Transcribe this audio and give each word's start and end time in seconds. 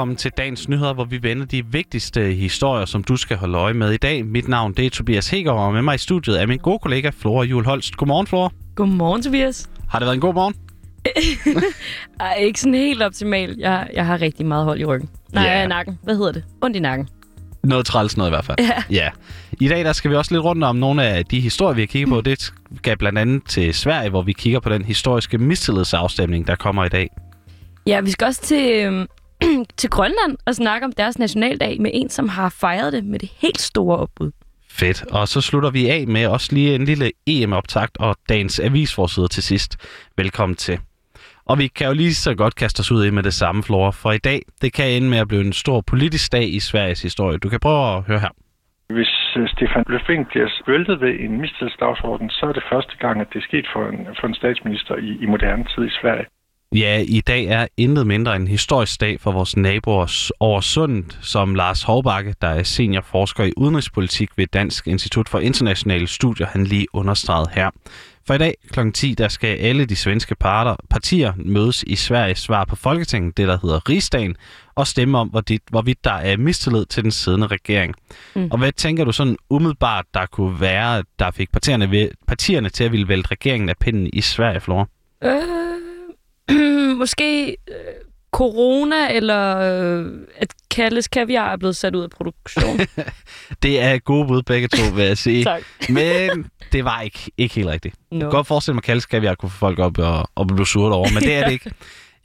velkommen 0.00 0.16
til 0.16 0.30
dagens 0.36 0.68
nyheder, 0.68 0.92
hvor 0.92 1.04
vi 1.04 1.22
vender 1.22 1.46
de 1.46 1.66
vigtigste 1.66 2.32
historier, 2.32 2.84
som 2.84 3.04
du 3.04 3.16
skal 3.16 3.36
holde 3.36 3.58
øje 3.58 3.74
med 3.74 3.92
i 3.92 3.96
dag. 3.96 4.26
Mit 4.26 4.48
navn 4.48 4.72
det 4.72 4.86
er 4.86 4.90
Tobias 4.90 5.28
Hækker, 5.28 5.52
og 5.52 5.72
med 5.72 5.82
mig 5.82 5.94
i 5.94 5.98
studiet 5.98 6.42
er 6.42 6.46
min 6.46 6.58
gode 6.58 6.78
kollega 6.78 7.10
Flora 7.18 7.44
Jule 7.44 7.66
Holst. 7.66 7.96
Godmorgen, 7.96 8.26
Flora. 8.26 8.50
Godmorgen, 8.74 9.22
Tobias. 9.22 9.70
Har 9.88 9.98
det 9.98 10.06
været 10.06 10.14
en 10.14 10.20
god 10.20 10.34
morgen? 10.34 10.54
Ej, 12.20 12.34
ikke 12.34 12.60
sådan 12.60 12.74
helt 12.74 13.02
optimalt. 13.02 13.58
Jeg, 13.58 13.88
jeg 13.94 14.06
har 14.06 14.20
rigtig 14.20 14.46
meget 14.46 14.64
hold 14.64 14.80
i 14.80 14.84
ryggen. 14.84 15.08
Nej, 15.32 15.44
yeah. 15.44 15.68
nakken. 15.68 15.98
Hvad 16.02 16.16
hedder 16.16 16.32
det? 16.32 16.44
Ondt 16.62 16.76
i 16.76 16.80
nakken. 16.80 17.08
Noget 17.62 17.86
træls 17.86 18.16
noget 18.16 18.30
i 18.30 18.32
hvert 18.32 18.44
fald. 18.44 18.58
Ja. 18.60 18.82
ja. 18.90 19.08
I 19.60 19.68
dag 19.68 19.84
der 19.84 19.92
skal 19.92 20.10
vi 20.10 20.16
også 20.16 20.34
lidt 20.34 20.44
rundt 20.44 20.64
om 20.64 20.76
nogle 20.76 21.04
af 21.04 21.24
de 21.24 21.40
historier, 21.40 21.74
vi 21.74 21.82
har 21.82 21.86
kigget 21.86 22.08
på. 22.08 22.20
Det 22.20 22.52
skal 22.76 22.96
blandt 22.96 23.18
andet 23.18 23.42
til 23.48 23.74
Sverige, 23.74 24.10
hvor 24.10 24.22
vi 24.22 24.32
kigger 24.32 24.60
på 24.60 24.68
den 24.68 24.84
historiske 24.84 25.38
mistillidsafstemning, 25.38 26.46
der 26.46 26.54
kommer 26.56 26.84
i 26.84 26.88
dag. 26.88 27.10
Ja, 27.86 28.00
vi 28.00 28.10
skal 28.10 28.26
også 28.26 28.42
til, 28.42 28.84
øhm, 28.84 29.06
til 29.80 29.90
Grønland 29.90 30.36
og 30.46 30.54
snakke 30.54 30.84
om 30.84 30.92
deres 30.92 31.18
nationaldag 31.18 31.80
med 31.80 31.90
en, 31.94 32.08
som 32.08 32.28
har 32.28 32.48
fejret 32.60 32.92
det 32.92 33.04
med 33.04 33.18
det 33.18 33.30
helt 33.42 33.60
store 33.60 33.96
opbud. 33.96 34.30
Fedt. 34.70 35.04
Og 35.12 35.28
så 35.28 35.40
slutter 35.40 35.70
vi 35.70 35.88
af 35.88 36.06
med 36.06 36.26
også 36.26 36.54
lige 36.54 36.74
en 36.74 36.84
lille 36.84 37.10
EM-optakt 37.26 37.96
og 38.00 38.16
dagens 38.28 38.60
avisforside 38.60 39.28
til 39.28 39.42
sidst. 39.42 39.76
Velkommen 40.16 40.56
til. 40.56 40.78
Og 41.50 41.58
vi 41.58 41.66
kan 41.66 41.86
jo 41.86 41.92
lige 41.92 42.14
så 42.14 42.34
godt 42.34 42.54
kaste 42.54 42.80
os 42.80 42.92
ud 42.92 43.04
i 43.06 43.10
med 43.10 43.22
det 43.22 43.34
samme, 43.34 43.62
Flora, 43.62 43.90
for 43.90 44.12
i 44.12 44.18
dag, 44.18 44.40
det 44.62 44.72
kan 44.72 44.90
ende 44.90 45.08
med 45.10 45.18
at 45.18 45.28
blive 45.28 45.44
en 45.44 45.52
stor 45.52 45.80
politisk 45.80 46.32
dag 46.32 46.46
i 46.58 46.60
Sveriges 46.60 47.02
historie. 47.02 47.38
Du 47.38 47.48
kan 47.48 47.60
prøve 47.60 47.96
at 47.96 48.02
høre 48.02 48.18
her. 48.18 48.32
Hvis 48.96 49.12
øh, 49.36 49.48
Stefan 49.48 49.84
Löfven 49.92 50.22
bliver 50.30 50.48
væltet 50.66 51.00
ved 51.00 51.12
en 51.24 51.40
mistillidsdagsorden, 51.40 52.30
så 52.30 52.46
er 52.46 52.52
det 52.52 52.64
første 52.72 52.94
gang, 53.04 53.20
at 53.20 53.28
det 53.32 53.38
er 53.38 53.46
sket 53.50 53.66
for 53.72 53.82
en, 53.92 54.00
for 54.20 54.26
en 54.26 54.34
statsminister 54.34 54.94
i, 54.96 55.10
i 55.24 55.26
moderne 55.26 55.64
tid 55.72 55.84
i 55.86 55.94
Sverige. 56.00 56.26
Ja, 56.74 57.04
i 57.08 57.20
dag 57.20 57.44
er 57.44 57.66
intet 57.76 58.06
mindre 58.06 58.36
en 58.36 58.48
historisk 58.48 59.00
dag 59.00 59.20
for 59.20 59.32
vores 59.32 59.56
naboer 59.56 60.30
over 60.40 60.60
sundet, 60.60 61.18
som 61.22 61.54
Lars 61.54 61.82
Hovbakke, 61.82 62.34
der 62.42 62.48
er 62.48 62.62
seniorforsker 62.62 63.44
i 63.44 63.52
udenrigspolitik 63.56 64.30
ved 64.36 64.46
Dansk 64.46 64.86
Institut 64.88 65.28
for 65.28 65.38
Internationale 65.38 66.06
Studier, 66.06 66.46
han 66.46 66.64
lige 66.64 66.86
understreget 66.92 67.48
her. 67.52 67.70
For 68.26 68.34
i 68.34 68.38
dag 68.38 68.54
kl. 68.72 68.90
10, 68.90 69.14
der 69.14 69.28
skal 69.28 69.56
alle 69.56 69.84
de 69.84 69.96
svenske 69.96 70.34
parter, 70.34 70.76
partier 70.90 71.32
mødes 71.36 71.82
i 71.82 71.96
Sveriges 71.96 72.38
svar 72.38 72.64
på 72.64 72.76
Folketinget, 72.76 73.36
det 73.36 73.48
der 73.48 73.58
hedder 73.62 73.88
Rigsdagen, 73.88 74.36
og 74.74 74.86
stemme 74.86 75.18
om, 75.18 75.28
hvorvidt, 75.28 75.62
hvorvidt 75.70 76.04
der 76.04 76.12
er 76.12 76.36
mistillid 76.36 76.86
til 76.86 77.02
den 77.02 77.10
siddende 77.10 77.46
regering. 77.46 77.94
Mm. 78.34 78.48
Og 78.50 78.58
hvad 78.58 78.72
tænker 78.72 79.04
du 79.04 79.12
sådan 79.12 79.36
umiddelbart, 79.50 80.04
der 80.14 80.26
kunne 80.26 80.60
være, 80.60 81.02
der 81.18 81.30
fik 81.30 81.52
partierne, 81.52 81.90
ved, 81.90 82.10
partierne 82.26 82.68
til 82.68 82.84
at 82.84 82.92
ville 82.92 83.08
vælte 83.08 83.30
regeringen 83.30 83.68
af 83.68 83.76
pinden 83.80 84.10
i 84.12 84.20
Sverige, 84.20 84.60
Flora? 84.60 84.86
Øh, 85.24 85.69
måske 86.98 87.56
øh, 87.68 87.74
corona 88.32 89.12
eller 89.16 89.56
øh, 89.58 90.06
at 90.36 90.54
Kalles 90.70 91.08
Kaviar 91.08 91.52
er 91.52 91.56
blevet 91.56 91.76
sat 91.76 91.94
ud 91.94 92.02
af 92.02 92.10
produktion. 92.10 92.80
Det 93.62 93.80
er 93.82 93.98
gode 93.98 94.26
bud 94.26 94.42
begge 94.42 94.68
to, 94.68 94.82
vil 94.94 95.04
jeg 95.04 95.18
sige. 95.18 95.44
tak. 95.52 95.62
Men 95.88 96.46
det 96.72 96.84
var 96.84 97.00
ikke, 97.00 97.30
ikke 97.38 97.54
helt 97.54 97.68
rigtigt. 97.68 97.94
Jeg 98.10 98.18
No. 98.18 98.24
kan 98.24 98.30
godt 98.30 98.46
forestille 98.46 98.74
mig, 98.74 98.80
at 98.80 98.84
Kalle 98.84 99.00
skal 99.00 99.22
vi 99.22 99.28
kunne 99.38 99.50
få 99.50 99.56
folk 99.58 99.78
op 99.78 99.98
og, 99.98 100.28
og 100.34 100.46
blive 100.46 100.66
surt 100.66 100.92
over, 100.92 101.08
men 101.14 101.22
det 101.22 101.34
er 101.34 101.44
det 101.44 101.52
ikke. 101.58 101.70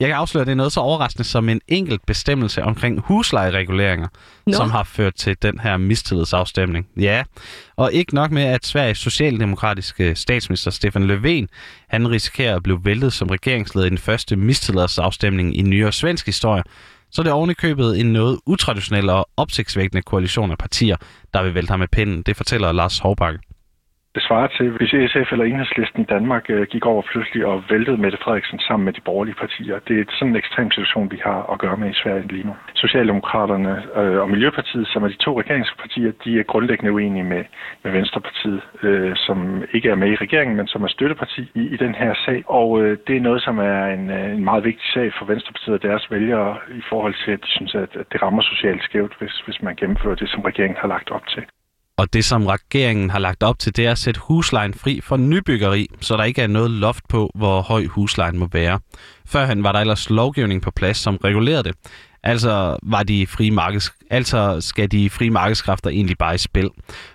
Jeg 0.00 0.08
kan 0.08 0.16
afsløre, 0.16 0.40
at 0.40 0.46
det 0.46 0.52
er 0.52 0.56
noget 0.56 0.72
så 0.72 0.80
overraskende 0.80 1.24
som 1.24 1.48
en 1.48 1.60
enkelt 1.68 2.06
bestemmelse 2.06 2.62
omkring 2.62 3.00
huslejereguleringer, 3.00 4.08
Nå. 4.46 4.52
som 4.52 4.70
har 4.70 4.84
ført 4.84 5.14
til 5.14 5.36
den 5.42 5.60
her 5.60 5.76
mistillidsafstemning. 5.76 6.86
Ja, 6.96 7.24
og 7.76 7.92
ikke 7.92 8.14
nok 8.14 8.30
med, 8.30 8.42
at 8.42 8.66
Sveriges 8.66 8.98
socialdemokratiske 8.98 10.14
statsminister 10.14 10.70
Stefan 10.70 11.10
Löfven, 11.10 11.46
han 11.88 12.10
risikerer 12.10 12.56
at 12.56 12.62
blive 12.62 12.84
væltet 12.84 13.12
som 13.12 13.28
regeringsleder 13.28 13.86
i 13.86 13.90
den 13.90 13.98
første 13.98 14.36
mistillidsafstemning 14.36 15.56
i 15.56 15.62
nyere 15.62 15.92
svensk 15.92 16.26
historie, 16.26 16.62
så 17.10 17.22
er 17.22 17.24
det 17.24 17.32
oven 17.32 17.50
i 17.50 17.54
købet 17.54 18.00
en 18.00 18.12
noget 18.12 18.40
utraditionel 18.46 19.10
og 19.10 19.28
opsigtsvækkende 19.36 20.02
koalition 20.02 20.50
af 20.50 20.58
partier, 20.58 20.96
der 21.34 21.42
vil 21.42 21.54
vælte 21.54 21.70
ham 21.70 21.78
med 21.78 21.88
pinden. 21.88 22.22
Det 22.22 22.36
fortæller 22.36 22.72
Lars 22.72 22.98
Hovbakke. 22.98 23.38
Det 24.16 24.24
svarer 24.24 24.46
til, 24.46 24.70
hvis 24.70 25.10
SF 25.12 25.32
eller 25.32 25.44
Enhedslisten 25.44 26.00
i 26.02 26.10
Danmark 26.14 26.44
øh, 26.50 26.66
gik 26.72 26.86
over 26.86 27.02
pludselig 27.02 27.46
og 27.46 27.64
væltede 27.70 27.96
Mette 27.96 28.18
Frederiksen 28.22 28.58
sammen 28.58 28.84
med 28.84 28.92
de 28.92 29.00
borgerlige 29.00 29.34
partier. 29.34 29.78
Det 29.88 30.00
er 30.00 30.04
sådan 30.18 30.28
en 30.28 30.36
ekstrem 30.36 30.70
situation, 30.70 31.10
vi 31.10 31.20
har 31.24 31.40
at 31.52 31.58
gøre 31.58 31.76
med 31.76 31.90
i 31.90 32.00
Sverige 32.02 32.26
lige 32.28 32.46
nu. 32.46 32.54
Socialdemokraterne 32.74 33.72
øh, 34.00 34.18
og 34.22 34.30
Miljøpartiet, 34.30 34.86
som 34.88 35.02
er 35.04 35.08
de 35.08 35.24
to 35.26 35.40
regeringspartier, 35.40 36.12
de 36.24 36.40
er 36.40 36.42
grundlæggende 36.42 36.92
uenige 36.92 37.24
med, 37.24 37.44
med 37.82 37.92
Venstrepartiet, 37.92 38.60
øh, 38.82 39.12
som 39.16 39.64
ikke 39.72 39.88
er 39.90 39.94
med 39.94 40.08
i 40.12 40.16
regeringen, 40.24 40.56
men 40.56 40.66
som 40.66 40.82
er 40.82 40.88
støtteparti 40.88 41.42
i, 41.54 41.62
i 41.74 41.76
den 41.76 41.94
her 41.94 42.14
sag. 42.24 42.42
Og 42.46 42.82
øh, 42.82 42.98
det 43.06 43.16
er 43.16 43.20
noget, 43.28 43.42
som 43.42 43.58
er 43.58 43.86
en, 43.86 44.10
øh, 44.10 44.30
en 44.32 44.44
meget 44.44 44.64
vigtig 44.64 44.88
sag 44.94 45.12
for 45.18 45.24
Venstrepartiet 45.24 45.74
og 45.74 45.82
deres 45.82 46.10
vælgere 46.10 46.56
i 46.70 46.82
forhold 46.88 47.14
til, 47.24 47.30
at 47.30 47.40
de 47.44 47.50
synes, 47.56 47.74
at 47.74 47.96
at 47.96 48.06
det 48.12 48.22
rammer 48.22 48.42
socialt 48.42 48.82
skævt, 48.82 49.14
hvis, 49.18 49.42
hvis 49.44 49.62
man 49.62 49.76
gennemfører 49.76 50.14
det, 50.14 50.28
som 50.28 50.40
regeringen 50.40 50.78
har 50.80 50.88
lagt 50.88 51.10
op 51.10 51.26
til. 51.26 51.44
Og 51.98 52.12
det, 52.12 52.24
som 52.24 52.46
regeringen 52.46 53.10
har 53.10 53.18
lagt 53.18 53.42
op 53.42 53.58
til, 53.58 53.76
det 53.76 53.86
er 53.86 53.90
at 53.90 53.98
sætte 53.98 54.20
huslejen 54.20 54.74
fri 54.74 55.00
for 55.00 55.16
nybyggeri, 55.16 55.88
så 56.00 56.16
der 56.16 56.24
ikke 56.24 56.42
er 56.42 56.46
noget 56.46 56.70
loft 56.70 57.08
på, 57.08 57.30
hvor 57.34 57.60
høj 57.60 57.86
huslejen 57.86 58.38
må 58.38 58.48
være. 58.52 58.80
Førhen 59.26 59.62
var 59.62 59.72
der 59.72 59.80
ellers 59.80 60.10
lovgivning 60.10 60.62
på 60.62 60.70
plads, 60.70 60.96
som 60.96 61.16
regulerede 61.16 61.62
det. 61.62 61.74
Altså, 62.22 62.76
var 62.82 63.02
de 63.02 63.26
frie 63.26 63.50
markeds... 63.50 63.92
altså 64.10 64.60
skal 64.60 64.90
de 64.90 65.10
frie 65.10 65.30
markedskræfter 65.30 65.90
egentlig 65.90 66.18
bare 66.18 66.34
i 66.34 66.38
spil. 66.38 66.70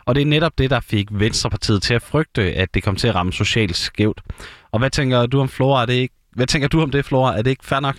Og 0.05 0.15
det 0.15 0.21
er 0.21 0.25
netop 0.25 0.51
det, 0.57 0.69
der 0.69 0.79
fik 0.79 1.07
Venstrepartiet 1.11 1.83
til 1.83 1.93
at 1.93 2.01
frygte, 2.01 2.41
at 2.41 2.73
det 2.73 2.83
kom 2.83 2.95
til 2.95 3.07
at 3.07 3.15
ramme 3.15 3.33
socialt 3.33 3.75
skævt. 3.75 4.21
Og 4.71 4.79
hvad 4.79 4.89
tænker 4.89 5.25
du 5.25 5.41
om 5.41 5.49
Flora? 5.49 5.81
Er 5.81 5.85
det 5.85 5.93
ikke... 5.93 6.15
Hvad 6.35 6.47
tænker 6.47 6.67
du 6.67 6.81
om 6.81 6.91
det, 6.91 7.05
Flora? 7.05 7.37
Er 7.37 7.41
det 7.41 7.49
ikke 7.49 7.65
fair 7.65 7.79
nok? 7.79 7.95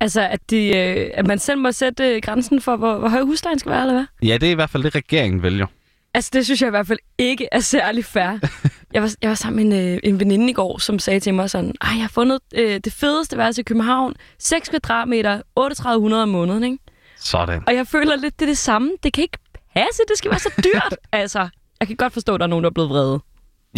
Altså, 0.00 0.28
at, 0.28 0.50
de, 0.50 0.76
øh, 0.76 1.10
at 1.14 1.26
man 1.26 1.38
selv 1.38 1.58
må 1.58 1.72
sætte 1.72 2.04
øh, 2.04 2.22
grænsen 2.22 2.60
for, 2.60 2.76
hvor, 2.76 2.98
hvor 2.98 3.08
høj 3.08 3.22
huslejen 3.22 3.58
skal 3.58 3.72
være, 3.72 3.80
eller 3.80 3.94
hvad? 3.94 4.28
Ja, 4.28 4.34
det 4.34 4.46
er 4.46 4.50
i 4.50 4.54
hvert 4.54 4.70
fald 4.70 4.82
det, 4.82 4.94
regeringen 4.94 5.42
vælger. 5.42 5.66
Altså, 6.14 6.30
det 6.32 6.44
synes 6.44 6.60
jeg 6.60 6.66
i 6.66 6.70
hvert 6.70 6.86
fald 6.86 6.98
ikke 7.18 7.48
er 7.52 7.60
særlig 7.60 8.04
fair. 8.04 8.38
jeg, 8.94 9.02
var, 9.02 9.14
jeg 9.22 9.28
var 9.28 9.34
sammen 9.34 9.68
med 9.68 9.78
en, 9.78 9.94
øh, 9.94 10.00
en 10.04 10.20
veninde 10.20 10.50
i 10.50 10.52
går, 10.52 10.78
som 10.78 10.98
sagde 10.98 11.20
til 11.20 11.34
mig 11.34 11.50
sådan, 11.50 11.74
ej, 11.80 11.90
jeg 11.90 12.02
har 12.02 12.08
fundet 12.08 12.38
øh, 12.54 12.80
det 12.84 12.92
fedeste 12.92 13.36
værelse 13.38 13.60
i 13.60 13.64
København, 13.64 14.14
6 14.38 14.68
kvadratmeter, 14.68 15.42
3800 15.56 16.22
om 16.22 16.28
måneden, 16.28 16.64
ikke? 16.64 16.78
Sådan. 17.16 17.62
Og 17.66 17.74
jeg 17.74 17.86
føler 17.86 18.16
lidt, 18.16 18.40
det 18.40 18.46
er 18.46 18.50
det 18.50 18.58
samme. 18.58 18.92
Det 19.02 19.12
kan 19.12 19.22
ikke 19.22 19.38
passe, 19.74 20.02
det 20.08 20.18
skal 20.18 20.30
være 20.30 20.40
så 20.40 20.50
dyrt. 20.64 20.96
altså, 21.12 21.48
jeg 21.80 21.86
kan 21.88 21.96
godt 21.96 22.12
forstå, 22.12 22.34
at 22.34 22.40
der 22.40 22.46
er 22.46 22.50
nogen, 22.50 22.62
der 22.62 22.70
er 22.70 22.74
blevet 22.74 22.90
vrede. 22.90 23.20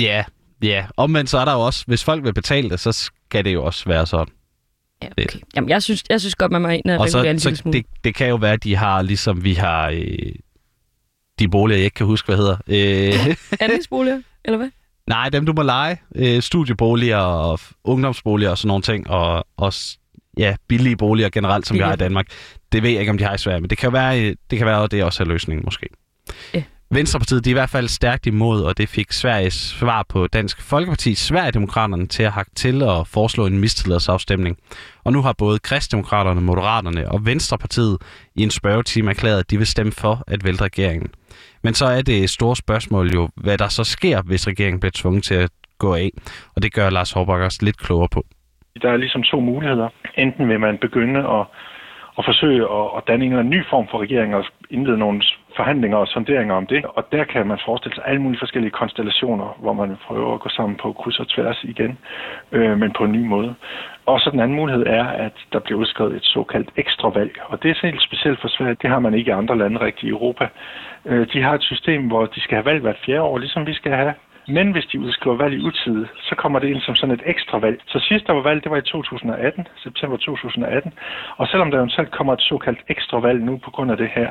Ja, 0.01 0.25
ja. 0.62 0.87
Omvendt 0.97 1.31
så 1.31 1.39
er 1.39 1.45
der 1.45 1.53
jo 1.53 1.61
også, 1.61 1.84
hvis 1.87 2.05
folk 2.05 2.25
vil 2.25 2.34
betale 2.34 2.71
det, 2.71 2.81
så 2.81 2.93
skal 2.93 3.45
det 3.45 3.53
jo 3.53 3.65
også 3.65 3.84
være 3.87 4.06
sådan. 4.06 4.34
Ja, 5.03 5.09
okay. 5.11 5.39
Jamen, 5.56 5.71
jeg 5.71 5.83
synes, 5.83 6.05
jeg 6.11 6.21
synes 6.21 6.34
godt, 6.34 6.53
man 6.53 6.62
må 6.62 6.69
ind 6.69 6.91
og 6.91 6.99
Og 6.99 7.09
så, 7.09 7.34
så 7.39 7.71
det, 7.72 7.87
det 8.05 8.15
kan 8.15 8.28
jo 8.28 8.37
være, 8.37 8.53
at 8.53 8.65
de 8.65 8.77
har, 8.77 9.03
ligesom 9.03 9.45
vi 9.45 9.55
har 9.55 9.89
øh, 9.89 10.33
de 11.39 11.49
boliger, 11.49 11.78
jeg 11.78 11.84
ikke 11.84 11.95
kan 11.95 12.06
huske, 12.06 12.27
hvad 12.27 12.37
hedder. 12.37 12.56
Øh, 12.69 13.37
Andelsboliger, 13.65 14.21
eller 14.45 14.56
hvad? 14.56 14.71
nej, 15.06 15.28
dem 15.28 15.47
du 15.47 15.53
må 15.53 15.62
lege. 15.62 16.00
Øh, 16.15 16.43
studieboliger 16.43 17.17
og 17.17 17.61
ungdomsboliger 17.84 18.50
og 18.50 18.59
sådan 18.59 18.69
nogle 18.69 18.83
ting. 18.83 19.11
Og 19.11 19.47
også 19.56 19.99
ja, 20.39 20.56
billige 20.69 20.97
boliger 20.97 21.28
generelt, 21.28 21.67
som 21.67 21.75
vi 21.75 21.81
har 21.83 21.89
i 21.89 21.91
Billige. 21.91 22.05
Danmark. 22.05 22.27
Det 22.72 22.83
ved 22.83 22.91
jeg 22.91 23.00
ikke, 23.00 23.11
om 23.11 23.19
de 23.19 23.25
har 23.25 23.34
i 23.34 23.39
Sverige, 23.39 23.61
men 23.61 23.71
det 23.71 23.78
kan 23.78 23.93
være, 23.93 24.22
øh, 24.22 24.37
det 24.50 24.59
kan 24.59 24.67
være 24.67 24.84
at 24.84 24.91
det 24.91 25.05
også 25.05 25.22
er 25.22 25.27
løsningen 25.27 25.65
måske. 25.65 25.89
Ja. 26.55 26.62
Venstrepartiet 26.91 27.45
de 27.45 27.50
er 27.50 27.55
i 27.55 27.61
hvert 27.61 27.71
fald 27.71 27.89
stærkt 27.89 28.27
imod, 28.27 28.62
og 28.62 28.78
det 28.78 28.89
fik 28.89 29.12
Sveriges 29.12 29.55
svar 29.55 30.05
på 30.09 30.27
Dansk 30.27 30.62
Folkeparti, 30.71 31.15
Sverigedemokraterne, 31.15 32.06
til 32.06 32.22
at 32.22 32.33
hakke 32.33 32.50
til 32.55 32.83
og 32.83 33.06
foreslå 33.06 33.47
en 33.47 33.59
mistillidsafstemning. 33.59 34.56
Og 35.05 35.12
nu 35.12 35.22
har 35.22 35.34
både 35.39 35.59
Kristdemokraterne, 35.59 36.41
Moderaterne 36.41 37.11
og 37.11 37.27
Venstrepartiet 37.27 37.97
i 38.37 38.43
en 38.43 38.50
spørgetime 38.50 39.11
erklæret, 39.11 39.39
at 39.39 39.50
de 39.50 39.59
vil 39.59 39.67
stemme 39.67 39.93
for 39.93 40.25
at 40.27 40.45
vælte 40.45 40.65
regeringen. 40.65 41.11
Men 41.62 41.75
så 41.75 41.87
er 41.87 42.03
det 42.03 42.31
store 42.31 42.56
spørgsmål 42.56 43.12
jo, 43.12 43.28
hvad 43.37 43.59
der 43.59 43.69
så 43.69 43.84
sker, 43.84 44.22
hvis 44.22 44.48
regeringen 44.48 44.80
bliver 44.80 44.92
tvunget 44.95 45.25
til 45.25 45.34
at 45.34 45.51
gå 45.78 45.95
af. 45.95 46.10
Og 46.57 46.63
det 46.63 46.75
gør 46.75 46.91
Lars 46.91 47.13
Hårback 47.13 47.42
også 47.42 47.59
lidt 47.63 47.78
klogere 47.78 48.09
på. 48.09 48.22
Der 48.83 48.91
er 48.91 48.97
ligesom 48.97 49.22
to 49.22 49.41
muligheder. 49.41 49.89
Enten 50.16 50.48
vil 50.48 50.60
man 50.60 50.78
begynde 50.78 51.21
at, 51.21 51.47
at 52.19 52.25
forsøge 52.25 52.63
at, 52.78 52.87
at 52.97 53.03
danne 53.09 53.41
en 53.41 53.51
ny 53.51 53.60
form 53.71 53.87
for 53.91 53.98
regering 53.98 54.34
og 54.34 54.45
indlede 54.71 54.98
nogle 54.98 55.22
forhandlinger 55.56 55.97
og 55.97 56.09
sonderinger 56.09 56.54
om 56.54 56.66
det. 56.66 56.84
Og 56.84 57.12
der 57.12 57.24
kan 57.24 57.47
man 57.47 57.59
forestille 57.65 57.95
sig 57.95 58.04
alle 58.06 58.22
mulige 58.22 58.39
forskellige 58.39 58.71
konstellationer, 58.71 59.56
hvor 59.60 59.72
man 59.72 59.97
prøver 60.06 60.34
at 60.34 60.41
gå 60.41 60.48
sammen 60.48 60.77
på 60.83 60.92
kryds 60.92 61.21
og 61.21 61.28
tværs 61.28 61.65
igen, 61.65 61.98
øh, 62.53 62.78
men 62.78 62.92
på 62.98 63.04
en 63.04 63.12
ny 63.12 63.27
måde. 63.27 63.54
Og 64.06 64.21
så 64.21 64.30
den 64.30 64.41
anden 64.41 64.56
mulighed 64.56 64.86
er, 64.86 65.04
at 65.04 65.33
der 65.53 65.59
bliver 65.59 65.80
udskrevet 65.80 66.16
et 66.16 66.24
såkaldt 66.24 66.71
ekstra 66.77 67.09
valg. 67.09 67.33
Og 67.47 67.62
det 67.62 67.71
er 67.71 67.86
helt 67.86 68.03
specielt 68.03 68.41
for 68.41 68.48
Sverige. 68.48 68.77
Det 68.83 68.91
har 68.91 68.98
man 68.98 69.15
ikke 69.15 69.28
i 69.28 69.39
andre 69.41 69.59
lande 69.59 69.80
rigtigt 69.80 70.09
i 70.09 70.15
Europa. 70.16 70.48
Øh, 71.04 71.27
de 71.33 71.42
har 71.42 71.54
et 71.54 71.62
system, 71.62 72.06
hvor 72.06 72.27
de 72.27 72.41
skal 72.41 72.56
have 72.56 72.65
valg 72.65 72.80
hvert 72.80 73.03
fjerde 73.06 73.22
år, 73.22 73.39
ligesom 73.39 73.66
vi 73.66 73.74
skal 73.74 73.92
have. 73.92 74.15
Men 74.48 74.72
hvis 74.72 74.86
de 74.92 75.00
udskriver 75.00 75.36
valg 75.36 75.54
i 75.54 75.64
utide, 75.68 76.08
så 76.28 76.34
kommer 76.38 76.58
det 76.58 76.68
ind 76.68 76.80
som 76.80 76.96
sådan 76.96 77.14
et 77.14 77.22
ekstra 77.26 77.58
valg. 77.58 77.80
Så 77.86 77.98
sidst 78.08 78.26
der 78.26 78.32
var 78.32 78.42
valg, 78.42 78.62
det 78.64 78.70
var 78.70 78.76
i 78.76 78.82
2018, 78.82 79.66
september 79.82 80.16
2018. 80.16 80.92
Og 81.36 81.46
selvom 81.46 81.70
der 81.70 81.78
eventuelt 81.78 82.10
kommer 82.10 82.32
et 82.32 82.41
såkaldt 82.41 82.80
ekstra 82.88 83.18
valg 83.20 83.41
nu 83.41 83.60
på 83.64 83.70
grund 83.70 83.91
af 83.91 83.96
det 83.96 84.10
her, 84.14 84.30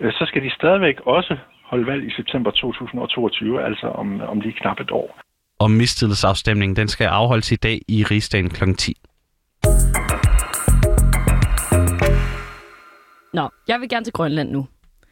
øh, 0.00 0.12
så 0.12 0.24
skal 0.28 0.42
de 0.42 0.50
stadigvæk 0.50 1.00
også 1.06 1.36
holde 1.64 1.86
valg 1.86 2.02
i 2.06 2.12
september 2.16 2.50
2022, 2.50 3.64
altså 3.64 3.86
om, 3.86 4.20
om 4.20 4.40
lige 4.40 4.56
knap 4.60 4.80
et 4.80 4.90
år. 4.90 5.18
Og 5.58 5.70
mistillidsafstemningen, 5.70 6.76
den 6.76 6.88
skal 6.88 7.06
afholdes 7.06 7.52
i 7.52 7.56
dag 7.56 7.78
i 7.88 8.04
Rigsdagen 8.10 8.50
kl. 8.50 8.64
10. 8.78 8.94
Nå, 13.34 13.48
jeg 13.68 13.80
vil 13.80 13.88
gerne 13.88 14.04
til 14.04 14.12
Grønland 14.12 14.50
nu. 14.50 14.66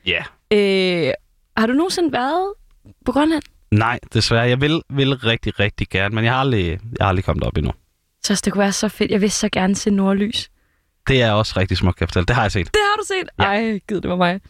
Ja. 0.06 0.22
Øh, 0.52 1.12
har 1.56 1.66
du 1.66 1.72
nogensinde 1.72 2.12
været 2.12 2.54
på 3.06 3.12
Grønland? 3.12 3.42
Nej, 3.70 3.98
desværre. 4.14 4.48
Jeg 4.48 4.60
vil, 4.60 4.82
vil 4.90 5.14
rigtig, 5.14 5.60
rigtig 5.60 5.88
gerne, 5.88 6.14
men 6.14 6.24
jeg 6.24 6.32
har 6.32 6.40
aldrig, 6.40 6.66
jeg 6.70 6.78
har 7.00 7.08
aldrig 7.08 7.24
kommet 7.24 7.44
op 7.44 7.56
endnu. 7.56 7.72
Så 8.22 8.42
det 8.44 8.52
kunne 8.52 8.60
være 8.62 8.72
så 8.72 8.88
fedt. 8.88 9.10
Jeg 9.10 9.20
vil 9.20 9.30
så 9.30 9.48
gerne 9.48 9.74
se 9.74 9.90
nordlys. 9.90 10.50
Det 11.08 11.22
er 11.22 11.32
også 11.32 11.54
rigtig 11.56 11.76
smukt, 11.76 11.98
kan 11.98 12.08
fortælle. 12.08 12.26
Det 12.26 12.36
har 12.36 12.42
jeg 12.42 12.52
set. 12.52 12.66
Det 12.66 12.80
har 12.84 12.96
du 12.96 13.06
set? 13.06 13.28
Ja. 13.38 13.44
Ej, 13.44 13.78
gid 13.88 14.00
det 14.00 14.10
var 14.10 14.16
mig. 14.16 14.40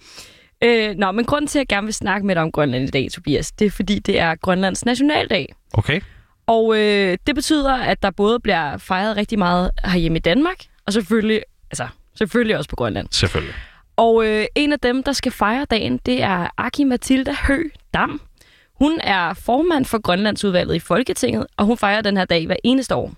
Øh, 0.65 0.95
nå, 0.97 1.13
men 1.13 1.25
grunden 1.25 1.49
til, 1.49 1.59
at 1.59 1.61
jeg 1.61 1.69
gerne 1.69 1.85
vil 1.85 1.95
snakke 1.95 2.27
med 2.27 2.35
dig 2.35 2.43
om 2.43 2.53
Grønland 2.53 2.85
i 2.85 2.91
dag, 2.91 3.09
Tobias, 3.13 3.53
det 3.53 3.67
er, 3.67 3.71
fordi 3.71 3.99
det 3.99 4.19
er 4.19 4.35
Grønlands 4.35 4.85
nationaldag. 4.85 5.55
Okay. 5.73 6.01
Og 6.47 6.75
øh, 6.79 7.19
det 7.27 7.35
betyder, 7.35 7.75
at 7.75 8.03
der 8.03 8.11
både 8.11 8.41
bliver 8.41 8.79
fejret 8.79 9.17
rigtig 9.17 9.39
meget 9.39 9.71
herhjemme 9.85 10.19
i 10.19 10.21
Danmark, 10.21 10.57
og 10.87 10.93
selvfølgelig, 10.93 11.43
altså, 11.71 11.89
selvfølgelig 12.15 12.57
også 12.57 12.71
på 12.71 12.77
Grønland. 12.77 13.09
Selvfølgelig. 13.11 13.55
Og 13.97 14.27
øh, 14.27 14.45
en 14.57 14.73
af 14.73 14.81
dem, 14.81 15.03
der 15.03 15.13
skal 15.13 15.33
fejre 15.33 15.65
dagen, 15.65 16.01
det 16.07 16.23
er 16.23 16.47
Aki 16.59 16.85
Mathilda 16.85 17.35
Hø 17.47 17.63
Dam. 17.95 18.21
Hun 18.81 19.01
er 19.05 19.35
formand 19.35 19.85
for 19.85 20.01
Grønlandsudvalget 20.01 20.75
i 20.75 20.79
Folketinget, 20.79 21.47
og 21.57 21.65
hun 21.67 21.77
fejrer 21.77 22.01
den 22.01 22.17
her 22.17 22.25
dag 22.25 22.47
hver 22.47 22.57
eneste 22.65 22.95
år. 22.95 23.11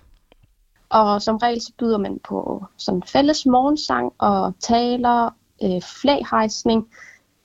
Og 0.89 1.21
som 1.21 1.37
regel 1.37 1.61
så 1.61 1.71
byder 1.79 1.97
man 1.97 2.19
på 2.27 2.65
sådan 2.77 3.03
fælles 3.03 3.45
morgensang 3.45 4.11
og 4.17 4.53
taler, 4.59 5.29
øh, 5.63 5.81
flaghejsning, 6.01 6.87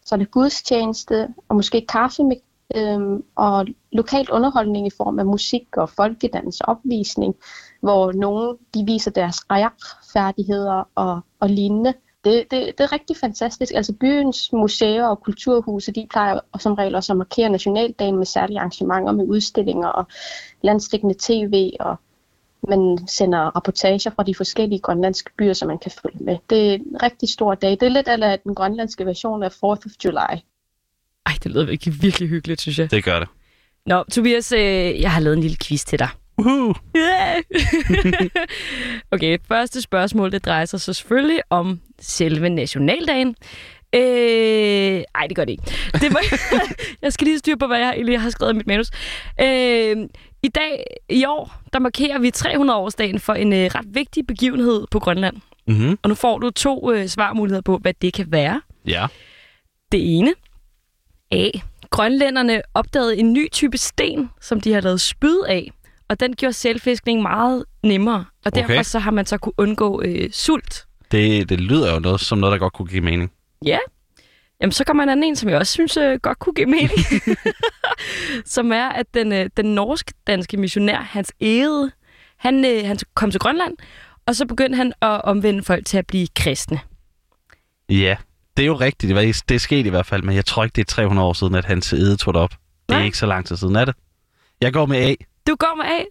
så 0.07 0.15
er 0.15 0.19
det 0.19 0.31
gudstjeneste 0.31 1.29
og 1.49 1.57
måske 1.57 1.87
kaffe 1.89 2.23
med, 2.25 2.37
øh, 2.77 3.21
og 3.37 3.67
lokalt 3.93 4.31
underholdning 4.31 4.87
i 4.87 4.97
form 4.97 5.19
af 5.19 5.27
musik 5.27 5.77
og 5.77 5.91
folkedans 5.91 6.61
opvisning, 6.61 7.35
hvor 7.81 8.13
nogen 8.13 8.57
de 8.75 8.85
viser 8.87 9.11
deres 9.11 9.37
ayak-færdigheder 9.49 10.89
og, 10.95 11.21
og 11.41 11.51
lignende. 11.51 11.95
Det, 12.25 12.45
det, 12.51 12.79
det 12.79 12.81
er 12.81 12.93
rigtig 12.93 13.17
fantastisk. 13.17 13.73
Altså 13.75 13.93
byens 13.93 14.53
museer 14.53 15.07
og 15.07 15.21
kulturhuse, 15.23 15.93
de 15.93 16.07
plejer 16.11 16.41
som 16.59 16.75
regel 16.75 16.95
også 16.95 17.13
at 17.13 17.17
markere 17.17 17.49
nationaldagen 17.49 18.17
med 18.17 18.27
særlige 18.27 18.59
arrangementer 18.59 19.13
med 19.13 19.25
udstillinger 19.25 19.89
og 19.89 20.07
landstækkende 20.63 21.15
tv 21.19 21.73
og 21.81 21.97
man 22.69 22.99
sender 23.09 23.39
rapportager 23.39 24.11
fra 24.17 24.23
de 24.23 24.35
forskellige 24.35 24.79
grønlandske 24.79 25.31
byer, 25.39 25.53
som 25.53 25.69
man 25.69 25.79
kan 25.79 25.91
følge 26.03 26.25
med. 26.25 26.37
Det 26.51 26.71
er 26.71 26.75
en 26.75 27.03
rigtig 27.03 27.29
stor 27.29 27.55
dag. 27.55 27.71
Det 27.71 27.83
er 27.83 27.89
lidt 27.89 28.09
af 28.09 28.39
den 28.39 28.55
grønlandske 28.55 29.07
version 29.07 29.43
af 29.43 29.49
4th 29.49 29.61
of 29.63 29.93
July. 30.05 30.41
Ej, 31.27 31.33
det 31.43 31.53
lyder 31.53 31.65
virkelig, 31.65 32.03
virkelig 32.03 32.29
hyggeligt, 32.29 32.61
synes 32.61 32.79
jeg. 32.79 32.91
Det 32.91 33.05
gør 33.05 33.19
det. 33.19 33.29
Nå, 33.87 34.05
Tobias, 34.13 34.53
øh, 34.53 35.01
jeg 35.01 35.13
har 35.13 35.21
lavet 35.21 35.37
en 35.37 35.43
lille 35.43 35.57
quiz 35.65 35.85
til 35.85 35.99
dig. 35.99 36.09
Uhuh. 36.39 36.75
Yeah! 36.97 37.43
okay, 39.13 39.39
første 39.49 39.83
spørgsmål, 39.83 40.33
det 40.33 40.45
drejer 40.45 40.65
sig 40.65 40.81
så 40.81 40.93
selvfølgelig 40.93 41.41
om 41.51 41.81
selve 42.01 42.49
nationaldagen. 42.49 43.35
Øh, 43.95 45.03
ej, 45.15 45.27
det 45.27 45.37
gør 45.37 45.45
det 45.45 45.53
ikke. 45.53 45.63
Det 45.93 46.15
var, 46.15 46.23
jeg 47.03 47.13
skal 47.13 47.27
lige 47.27 47.39
styre 47.39 47.57
på, 47.57 47.67
hvad 47.67 47.79
jeg 47.79 47.91
egentlig 47.91 48.21
har 48.21 48.31
skrevet 48.31 48.53
i 48.53 48.57
mit 48.57 48.67
manus. 48.67 48.91
Øh, 49.41 49.97
I 50.43 50.49
dag, 50.49 50.85
i 51.09 51.25
år, 51.25 51.55
der 51.73 51.79
markerer 51.79 52.19
vi 52.19 52.33
300-årsdagen 52.37 53.19
for 53.19 53.33
en 53.33 53.53
øh, 53.53 53.71
ret 53.75 53.87
vigtig 53.95 54.27
begivenhed 54.27 54.87
på 54.91 54.99
Grønland. 54.99 55.37
Mm-hmm. 55.69 55.99
Og 56.03 56.09
nu 56.09 56.15
får 56.15 56.39
du 56.39 56.51
to 56.51 56.93
øh, 56.93 57.07
svarmuligheder 57.09 57.63
på, 57.63 57.79
hvad 57.79 57.95
det 58.03 58.13
kan 58.15 58.27
være. 58.33 58.63
Ja. 58.87 59.07
Det 59.93 60.19
ene. 60.19 60.35
A. 61.33 61.51
Grønlænderne 61.91 62.63
opdagede 62.75 63.17
en 63.17 63.33
ny 63.33 63.51
type 63.53 63.79
sten, 63.79 64.31
som 64.41 64.61
de 64.61 64.73
har 64.73 64.81
lavet 64.81 65.01
spyd 65.01 65.41
af. 65.49 65.71
Og 66.09 66.21
den 66.21 66.37
gjorde 66.37 66.53
selvfiskning 66.53 67.23
meget 67.23 67.65
nemmere. 67.83 68.25
Og 68.45 68.55
derfor 68.55 68.73
Okay. 68.73 68.83
så 68.83 68.99
har 68.99 69.11
man 69.11 69.27
så 69.27 69.39
kunne 69.39 69.53
undgå 69.59 70.03
øh, 70.05 70.31
sult. 70.33 70.85
Det, 71.11 71.49
det 71.49 71.61
lyder 71.61 71.95
jo 71.95 71.99
noget, 72.01 72.21
som 72.21 72.39
noget, 72.39 72.53
der 72.53 72.59
godt 72.59 72.73
kunne 72.73 72.89
give 72.89 73.01
mening. 73.03 73.33
Ja. 73.65 73.79
Jamen, 74.61 74.73
så 74.73 74.85
kommer 74.85 75.03
en 75.03 75.09
anden 75.09 75.25
en, 75.25 75.37
som 75.37 75.49
jeg 75.49 75.59
også 75.59 75.73
synes 75.73 75.97
øh, 75.97 76.19
godt 76.23 76.39
kunne 76.39 76.55
give 76.55 76.67
mening. 76.67 76.91
som 78.55 78.73
er, 78.73 78.89
at 78.89 79.07
den, 79.15 79.33
øh, 79.33 79.51
den 79.57 79.75
norsk-danske 79.75 80.57
missionær, 80.57 80.99
Hans 81.01 81.33
Ede, 81.41 81.91
han, 82.37 82.65
øh, 82.65 82.87
han 82.87 82.99
kom 83.15 83.31
til 83.31 83.41
Grønland, 83.41 83.77
og 84.27 84.37
så 84.37 84.47
begyndte 84.47 84.77
han 84.77 84.93
at 85.03 85.23
omvende 85.25 85.63
folk 85.63 85.87
til 85.87 85.99
at 85.99 86.07
blive 86.07 86.29
kristne. 86.37 86.81
Ja, 87.89 88.17
det 88.57 88.63
er 88.63 88.67
jo 88.67 88.75
rigtigt. 88.75 89.17
Det 89.17 89.29
er- 89.29 89.43
Det 89.49 89.61
sket 89.61 89.87
i 89.87 89.89
hvert 89.89 90.07
fald, 90.07 90.23
men 90.23 90.35
jeg 90.37 90.45
tror 90.45 90.65
ikke, 90.65 90.75
det 90.75 90.81
er 90.81 90.87
300 90.95 91.29
år 91.29 91.33
siden, 91.33 91.55
at 91.55 91.65
han 91.65 91.81
til 91.81 91.99
Ede 91.99 92.17
tog 92.17 92.35
det 92.35 92.43
op. 92.43 92.51
Det 92.51 92.95
er 92.95 92.99
Nej. 92.99 93.05
ikke 93.05 93.19
så 93.19 93.27
lang 93.27 93.47
tid 93.47 93.57
siden, 93.57 93.77
er 93.77 93.85
det? 93.85 93.95
Jeg 94.61 94.73
går 94.73 94.87
med 94.87 94.97
A. 94.99 95.15
Du 95.47 95.57
går 95.59 95.75
med 95.77 95.85
af. 95.85 96.07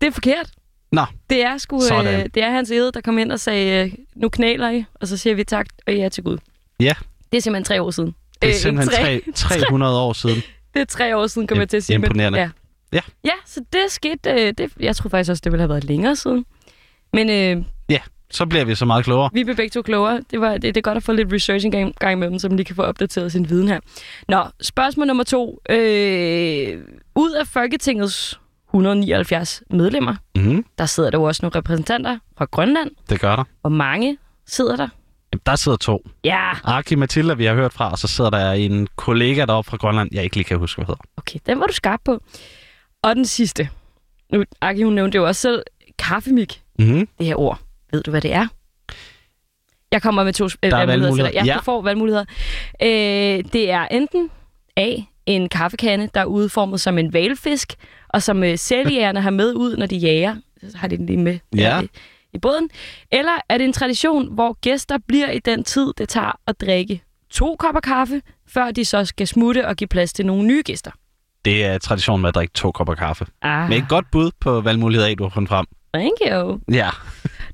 Det 0.00 0.06
er 0.06 0.10
forkert. 0.10 0.50
Nå. 0.94 1.04
Det 1.30 1.42
er, 1.44 1.58
sgu, 1.58 1.80
Sådan. 1.80 2.20
øh, 2.20 2.26
det 2.34 2.42
er 2.42 2.50
hans 2.50 2.70
ede, 2.70 2.92
der 2.92 3.00
kom 3.00 3.18
ind 3.18 3.32
og 3.32 3.40
sagde, 3.40 3.84
øh, 3.86 3.92
nu 4.16 4.28
knæler 4.28 4.70
I, 4.70 4.84
og 4.94 5.08
så 5.08 5.16
siger 5.16 5.34
vi 5.34 5.44
tak 5.44 5.66
og 5.86 5.94
ja 5.94 6.08
til 6.08 6.22
Gud. 6.24 6.38
Ja. 6.80 6.92
Det 7.32 7.38
er 7.38 7.42
simpelthen 7.42 7.64
tre 7.64 7.82
år 7.82 7.90
siden. 7.90 8.14
Det 8.42 8.48
er 8.48 8.54
Øh, 8.54 8.54
simpelthen 8.54 9.04
tre, 9.04 9.22
300 9.34 10.00
år 10.06 10.12
siden. 10.12 10.42
Det 10.74 10.80
er 10.80 10.84
tre 10.84 11.16
år 11.16 11.26
siden, 11.26 11.46
kom 11.46 11.58
jeg 11.58 11.68
til 11.68 11.76
at 11.76 11.84
sige. 11.84 11.98
men- 11.98 12.04
Imponerende. 12.04 12.38
Ja. 12.38 12.50
Ja. 12.92 13.00
ja, 13.24 13.30
så 13.46 13.60
det 13.72 13.80
skete, 13.88 14.30
øh, 14.30 14.54
det, 14.58 14.72
jeg 14.80 14.96
tror 14.96 15.08
faktisk 15.10 15.30
også, 15.30 15.40
det 15.44 15.52
ville 15.52 15.60
have 15.62 15.68
været 15.68 15.84
længere 15.84 16.16
siden. 16.16 16.44
Men 17.12 17.30
øh, 17.30 17.64
Så 18.30 18.46
bliver 18.46 18.64
vi 18.64 18.74
så 18.74 18.84
meget 18.84 19.04
klogere. 19.04 19.30
vi 19.32 19.44
blev 19.44 19.56
begge 19.56 19.70
to 19.70 19.82
klogere. 19.82 20.20
Det, 20.30 20.40
var, 20.40 20.52
det, 20.52 20.62
det 20.62 20.76
er 20.76 20.80
godt 20.80 20.96
at 20.96 21.02
få 21.02 21.12
lidt 21.12 21.32
research 21.32 21.64
en 21.66 21.72
gang, 21.72 21.94
gang 22.00 22.18
med 22.18 22.30
dem, 22.30 22.38
så 22.38 22.48
man 22.48 22.56
lige 22.56 22.64
kan 22.64 22.76
få 22.76 22.82
opdateret 22.82 23.32
sin 23.32 23.48
viden 23.48 23.68
her. 23.68 23.80
Nå, 24.28 24.44
spørgsmål 24.60 25.06
nummer 25.06 25.24
to. 25.24 25.60
Øh, 25.70 26.78
ud 27.14 27.30
af 27.32 27.46
Folketingets 27.46 28.40
179 28.74 29.62
medlemmer, 29.70 30.14
Mm, 30.36 30.64
der 30.78 30.86
sidder 30.86 31.10
der 31.10 31.18
jo 31.18 31.24
også 31.24 31.42
nogle 31.42 31.58
repræsentanter 31.58 32.18
fra 32.38 32.44
Grønland. 32.44 32.90
det 33.10 33.20
gør 33.20 33.36
der. 33.36 33.44
Hvor 33.60 33.70
mange 33.70 34.18
sidder 34.46 34.76
der? 34.76 34.88
Jamen, 35.32 35.40
Der 35.46 35.56
sidder 35.56 35.78
to. 35.78 36.06
Ja, 36.24 36.50
Arki 36.64 36.94
Mathilda, 36.94 37.34
vi 37.34 37.44
har 37.44 37.54
hørt 37.54 37.72
fra, 37.72 37.90
og 37.90 37.98
så 37.98 38.08
sidder 38.08 38.30
der 38.30 38.52
en 38.52 38.88
kollega 38.96 39.44
deroppe 39.44 39.70
fra 39.70 39.76
Grønland, 39.76 40.08
jeg 40.12 40.24
ikke 40.24 40.36
lige 40.36 40.44
kan 40.44 40.58
huske, 40.58 40.78
hvad 40.78 40.86
hedder. 40.86 41.00
okay, 41.16 41.38
den 41.46 41.60
var 41.60 41.66
du 41.66 41.72
skarp 41.72 42.00
på. 42.04 42.20
Og 43.02 43.16
den 43.16 43.24
sidste. 43.24 43.68
Nu, 44.32 44.44
Aki, 44.60 44.82
hun 44.82 44.92
nævnte 44.92 45.16
jo 45.16 45.26
også 45.26 45.40
selv 45.40 45.62
kaffemik, 45.98 46.60
Mm, 46.78 47.08
det 47.18 47.26
her 47.26 47.36
ord. 47.40 47.60
Ved 47.92 48.02
du, 48.02 48.10
hvad 48.10 48.20
det 48.20 48.32
er? 48.32 48.46
Jeg 49.92 50.02
kommer 50.02 50.24
med 50.24 50.32
to 50.32 50.44
øh, 50.44 50.50
Der 50.70 50.76
er 50.76 50.86
valgmuligheder 50.86 51.22
valgmuligheder. 51.22 51.44
Ja, 51.54 51.60
får 51.60 51.82
valgmuligheder. 51.82 52.24
Øh, 52.82 53.44
det 53.52 53.70
er 53.70 53.86
enten 53.86 54.30
A, 54.76 54.94
en 55.26 55.48
kaffekande, 55.48 56.08
der 56.14 56.20
er 56.20 56.24
udformet 56.24 56.80
som 56.80 56.98
en 56.98 57.12
valfisk, 57.12 57.74
og 58.14 58.22
som 58.22 58.44
øh, 58.44 58.58
sælgerne 58.58 59.20
har 59.20 59.30
med 59.30 59.54
ud, 59.54 59.76
når 59.76 59.86
de 59.86 59.96
jager. 59.96 60.36
Så 60.70 60.78
har 60.78 60.88
de 60.88 60.96
den 60.96 61.06
lige 61.06 61.16
med 61.18 61.38
Ja. 61.56 61.78
øh, 61.82 61.88
i 62.34 62.38
båden. 62.38 62.68
Eller 63.12 63.32
er 63.48 63.58
det 63.58 63.64
en 63.64 63.72
tradition, 63.72 64.34
hvor 64.34 64.52
gæster 64.60 64.98
bliver 65.08 65.30
i 65.30 65.38
den 65.38 65.64
tid, 65.64 65.86
det 65.98 66.08
tager 66.08 66.38
at 66.46 66.60
drikke 66.60 67.02
to 67.30 67.56
kopper 67.58 67.80
kaffe, 67.80 68.22
før 68.48 68.70
de 68.70 68.84
så 68.84 69.04
skal 69.04 69.26
smutte 69.26 69.66
og 69.66 69.76
give 69.76 69.88
plads 69.88 70.12
til 70.12 70.26
nogle 70.26 70.46
nye 70.46 70.62
gæster? 70.64 70.90
Det 71.44 71.64
er 71.64 71.78
tradition 71.78 72.20
med 72.20 72.28
at 72.28 72.34
drikke 72.34 72.52
to 72.54 72.72
kopper 72.72 72.94
kaffe. 72.94 73.26
Ah, 73.42 73.68
Men 73.68 73.82
et 73.82 73.88
godt 73.88 74.10
bud 74.12 74.30
på 74.40 74.60
valgmulighed 74.60 75.06
A, 75.06 75.14
du 75.14 75.22
har 75.22 75.30
fundet 75.30 75.48
frem. 75.48 75.66
thank 75.94 76.12
you. 76.30 76.58
Ja. 76.72 76.88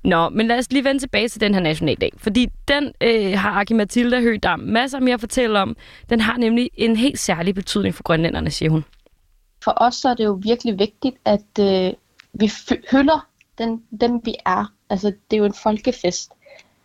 Nå, 0.04 0.28
men 0.28 0.46
lad 0.46 0.58
os 0.58 0.70
lige 0.72 0.84
vende 0.84 1.00
tilbage 1.02 1.28
til 1.28 1.40
den 1.40 1.54
her 1.54 1.60
nationaldag. 1.60 2.12
Fordi 2.18 2.46
den 2.68 2.92
øh, 3.00 3.38
har 3.38 3.50
Aki 3.60 3.74
Mathilda 3.74 4.20
Høgdam 4.20 4.60
masser 4.60 5.00
mere 5.00 5.14
at 5.14 5.20
fortælle 5.20 5.58
om. 5.60 5.76
Den 6.10 6.20
har 6.20 6.36
nemlig 6.36 6.70
en 6.74 6.96
helt 6.96 7.18
særlig 7.18 7.54
betydning 7.54 7.94
for 7.94 8.02
grønlænderne, 8.02 8.50
siger 8.50 8.70
hun. 8.70 8.84
For 9.64 9.74
os 9.76 9.94
så 9.94 10.08
er 10.08 10.14
det 10.14 10.24
jo 10.24 10.38
virkelig 10.42 10.78
vigtigt, 10.78 11.16
at 11.24 11.58
øh, 11.60 11.92
vi 12.32 12.50
hylder 12.90 13.26
den, 13.58 13.82
dem, 14.00 14.20
vi 14.24 14.34
er. 14.46 14.72
Altså, 14.90 15.06
det 15.30 15.36
er 15.36 15.38
jo 15.38 15.44
en 15.44 15.54
folkefest. 15.54 16.32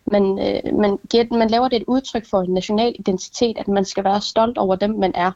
Man, 0.06 0.38
øh, 0.38 0.74
man, 0.78 0.98
giver, 1.10 1.36
man 1.36 1.50
laver 1.50 1.68
det 1.68 1.76
et 1.76 1.84
udtryk 1.86 2.26
for 2.26 2.42
en 2.42 2.54
national 2.54 2.96
identitet, 2.98 3.58
at 3.58 3.68
man 3.68 3.84
skal 3.84 4.04
være 4.04 4.20
stolt 4.20 4.58
over 4.58 4.76
dem, 4.76 4.90
man 4.90 5.12
er. 5.14 5.32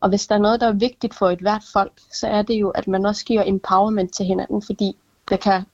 Og 0.00 0.08
hvis 0.08 0.26
der 0.26 0.34
er 0.34 0.38
noget, 0.38 0.60
der 0.60 0.66
er 0.66 0.72
vigtigt 0.72 1.14
for 1.14 1.30
et 1.30 1.38
hvert 1.38 1.64
folk, 1.72 1.92
så 2.12 2.28
er 2.28 2.42
det 2.42 2.54
jo, 2.54 2.68
at 2.68 2.88
man 2.88 3.06
også 3.06 3.24
giver 3.24 3.42
empowerment 3.46 4.14
til 4.14 4.26
hinanden, 4.26 4.62
fordi 4.62 4.96
det 5.28 5.40
kan 5.40 5.64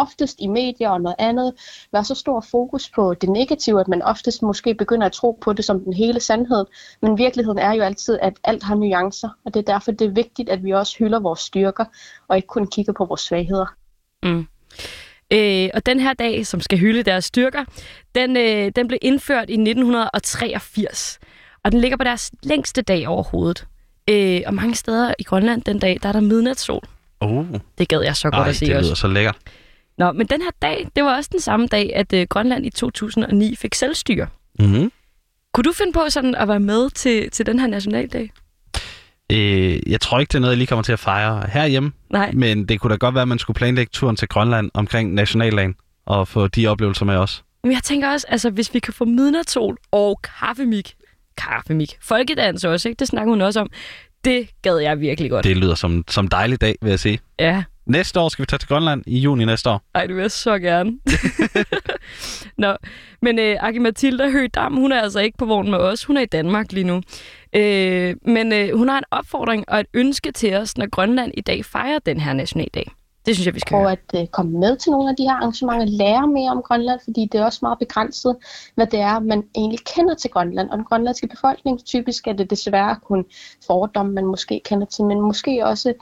oftest 0.00 0.36
i 0.40 0.46
medier 0.46 0.90
og 0.90 1.00
noget 1.00 1.16
andet 1.18 1.52
være 1.92 2.04
så 2.04 2.14
stor 2.14 2.40
fokus 2.50 2.90
på 2.90 3.14
det 3.14 3.28
negative, 3.28 3.80
at 3.80 3.88
man 3.88 4.02
oftest 4.02 4.42
måske 4.42 4.74
begynder 4.74 5.06
at 5.06 5.12
tro 5.12 5.38
på 5.40 5.52
det 5.52 5.64
som 5.64 5.80
den 5.80 5.92
hele 5.92 6.20
sandhed. 6.20 6.64
Men 7.02 7.18
virkeligheden 7.18 7.58
er 7.58 7.72
jo 7.72 7.82
altid, 7.82 8.18
at 8.22 8.32
alt 8.44 8.62
har 8.62 8.74
nuancer, 8.74 9.28
og 9.44 9.54
det 9.54 9.60
er 9.68 9.72
derfor, 9.72 9.92
det 9.92 10.06
er 10.06 10.10
vigtigt, 10.10 10.48
at 10.48 10.64
vi 10.64 10.70
også 10.70 10.96
hylder 10.98 11.20
vores 11.20 11.40
styrker, 11.40 11.84
og 12.28 12.36
ikke 12.36 12.48
kun 12.48 12.66
kigger 12.66 12.92
på 12.92 13.04
vores 13.04 13.20
svagheder. 13.20 13.66
Mm. 14.22 14.46
Øh, 15.32 15.68
og 15.74 15.86
den 15.86 16.00
her 16.00 16.12
dag, 16.12 16.46
som 16.46 16.60
skal 16.60 16.78
hylde 16.78 17.02
deres 17.02 17.24
styrker, 17.24 17.64
den, 18.14 18.36
øh, 18.36 18.72
den 18.76 18.88
blev 18.88 18.98
indført 19.02 19.50
i 19.50 19.56
1983. 19.56 21.18
Og 21.64 21.72
den 21.72 21.80
ligger 21.80 21.96
på 21.96 22.04
deres 22.04 22.32
længste 22.42 22.82
dag 22.82 23.08
overhovedet. 23.08 23.66
Øh, 24.10 24.40
og 24.46 24.54
mange 24.54 24.74
steder 24.74 25.14
i 25.18 25.22
Grønland 25.22 25.62
den 25.62 25.78
dag, 25.78 25.98
der 26.02 26.08
er 26.08 26.12
der 26.12 26.20
midnatssol. 26.20 26.82
Uh, 27.24 27.46
Det 27.78 27.88
gad 27.88 28.00
jeg 28.00 28.16
så 28.16 28.30
godt 28.30 28.42
ej, 28.42 28.48
at 28.48 28.56
se 28.56 28.66
det 28.66 28.76
også. 28.76 28.86
lyder 28.86 28.94
så 28.94 29.08
lækkert. 29.08 29.36
Nå, 29.98 30.12
men 30.12 30.26
den 30.26 30.42
her 30.42 30.50
dag, 30.62 30.88
det 30.96 31.04
var 31.04 31.16
også 31.16 31.30
den 31.32 31.40
samme 31.40 31.66
dag, 31.66 31.92
at 31.94 32.12
øh, 32.12 32.26
Grønland 32.30 32.66
i 32.66 32.70
2009 32.70 33.56
fik 33.56 33.74
selvstyre. 33.74 34.26
Mm-hmm. 34.58 34.92
Kunne 35.54 35.64
du 35.64 35.72
finde 35.72 35.92
på 35.92 36.00
sådan 36.08 36.34
at 36.34 36.48
være 36.48 36.60
med 36.60 36.90
til, 36.90 37.30
til 37.30 37.46
den 37.46 37.58
her 37.58 37.66
nationaldag? 37.66 38.30
Øh, 39.32 39.90
jeg 39.90 40.00
tror 40.00 40.18
ikke, 40.18 40.30
det 40.30 40.34
er 40.34 40.40
noget, 40.40 40.52
jeg 40.52 40.58
lige 40.58 40.66
kommer 40.66 40.82
til 40.82 40.92
at 40.92 40.98
fejre 40.98 41.46
herhjemme, 41.52 41.92
Nej. 42.10 42.32
men 42.32 42.64
det 42.64 42.80
kunne 42.80 42.90
da 42.90 42.96
godt 42.96 43.14
være, 43.14 43.22
at 43.22 43.28
man 43.28 43.38
skulle 43.38 43.54
planlægge 43.54 43.90
turen 43.92 44.16
til 44.16 44.28
Grønland 44.28 44.70
omkring 44.74 45.14
nationaldagen 45.14 45.74
og 46.06 46.28
få 46.28 46.46
de 46.46 46.66
oplevelser 46.66 47.04
med 47.04 47.16
os. 47.16 47.44
Men 47.62 47.72
jeg 47.72 47.82
tænker 47.82 48.10
også, 48.10 48.26
altså 48.30 48.50
hvis 48.50 48.74
vi 48.74 48.78
kan 48.78 48.94
få 48.94 49.04
midnatssol 49.04 49.76
og 49.90 50.20
kaffemik, 50.40 50.94
kaffemik, 51.36 51.96
folkedans 52.00 52.64
også, 52.64 52.88
ikke? 52.88 52.98
det 52.98 53.08
snakker 53.08 53.30
hun 53.30 53.40
også 53.40 53.60
om, 53.60 53.70
det 54.24 54.48
gad 54.62 54.76
jeg 54.76 55.00
virkelig 55.00 55.30
godt. 55.30 55.44
Det 55.44 55.56
lyder 55.56 55.74
som, 55.74 56.04
som 56.08 56.28
dejlig 56.28 56.60
dag, 56.60 56.76
vil 56.82 56.90
jeg 56.90 57.00
sige. 57.00 57.18
Ja, 57.38 57.64
Næste 57.88 58.20
år 58.20 58.28
skal 58.28 58.42
vi 58.42 58.46
tage 58.46 58.58
til 58.58 58.68
Grønland 58.68 59.02
i 59.06 59.18
juni 59.18 59.44
næste 59.44 59.70
år. 59.70 59.82
ej, 59.94 60.06
det 60.06 60.16
vil 60.16 60.22
jeg 60.22 60.30
så 60.30 60.58
gerne. 60.58 60.98
Nå, 62.64 62.76
men 63.22 63.38
øh, 63.38 63.56
Aki 63.60 63.78
Mathilda 63.78 64.30
Høgdam, 64.30 64.74
hun 64.74 64.92
er 64.92 65.00
altså 65.00 65.20
ikke 65.20 65.38
på 65.38 65.46
vognen 65.46 65.70
med 65.70 65.78
os. 65.78 66.04
Hun 66.04 66.16
er 66.16 66.20
i 66.20 66.26
Danmark 66.26 66.72
lige 66.72 66.84
nu. 66.84 67.02
Øh, 67.52 68.16
men 68.22 68.52
øh, 68.52 68.76
hun 68.78 68.88
har 68.88 68.98
en 68.98 69.04
opfordring 69.10 69.64
og 69.68 69.80
et 69.80 69.86
ønske 69.94 70.32
til 70.32 70.54
os, 70.54 70.78
når 70.78 70.90
Grønland 70.90 71.32
i 71.34 71.40
dag 71.40 71.64
fejrer 71.64 71.98
den 71.98 72.20
her 72.20 72.32
nationaldag. 72.32 72.90
Det 73.26 73.36
synes 73.36 73.46
jeg, 73.46 73.54
vi 73.54 73.60
skal 73.60 73.70
prøve 73.70 73.82
høre. 73.82 73.92
at 73.92 74.20
øh, 74.22 74.26
komme 74.26 74.58
med 74.58 74.76
til 74.76 74.92
nogle 74.92 75.10
af 75.10 75.16
de 75.16 75.22
her 75.22 75.34
arrangementer, 75.34 75.86
lære 75.86 76.26
mere 76.26 76.50
om 76.50 76.62
Grønland, 76.62 77.00
fordi 77.04 77.28
det 77.32 77.40
er 77.40 77.44
også 77.44 77.58
meget 77.62 77.78
begrænset, 77.78 78.36
hvad 78.74 78.86
det 78.86 79.00
er, 79.00 79.18
man 79.18 79.44
egentlig 79.56 79.80
kender 79.94 80.14
til 80.14 80.30
Grønland. 80.30 80.70
Og 80.70 80.76
den 80.76 80.84
grønlandske 80.84 81.26
befolkning, 81.26 81.84
typisk 81.84 82.26
er 82.26 82.32
det 82.32 82.50
desværre 82.50 82.96
kun 83.04 83.24
fordomme, 83.66 84.12
man 84.12 84.26
måske 84.26 84.60
kender 84.64 84.86
til, 84.86 85.04
men 85.04 85.20
måske 85.20 85.66
også 85.66 85.94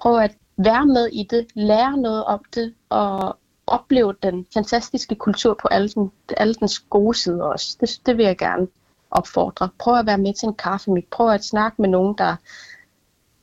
prøve 0.00 0.24
at 0.24 0.34
være 0.58 0.86
med 0.86 1.06
i 1.06 1.26
det, 1.30 1.46
lære 1.54 1.96
noget 1.96 2.24
om 2.24 2.44
det, 2.54 2.74
og 2.88 3.38
opleve 3.66 4.14
den 4.22 4.46
fantastiske 4.54 5.14
kultur 5.14 5.58
på 5.62 5.68
alle, 5.68 5.88
den, 5.88 6.10
alle 6.36 6.54
dens 6.54 6.78
gode 6.78 7.18
sider 7.18 7.44
også. 7.44 7.76
Det, 7.80 8.00
det 8.06 8.16
vil 8.16 8.26
jeg 8.26 8.38
gerne 8.38 8.66
opfordre. 9.10 9.68
Prøv 9.78 9.98
at 9.98 10.06
være 10.06 10.18
med 10.18 10.34
til 10.34 10.46
en 10.46 10.54
kaffe, 10.54 10.90
Mik. 10.90 11.10
Prøv 11.10 11.30
at 11.30 11.44
snakke 11.44 11.82
med 11.82 11.88
nogen, 11.88 12.14
der, 12.18 12.36